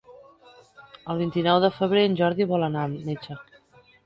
[1.13, 3.39] El vint-i-nou de febrer en Jordi vol anar al metge.